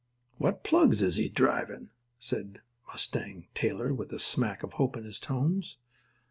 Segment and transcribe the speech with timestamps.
[0.39, 2.57] "What plugs is he drivin'?" asked
[2.87, 5.77] Mustang Taylor, with a smack of hope in his tones.